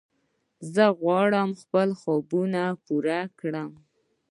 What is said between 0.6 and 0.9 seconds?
زه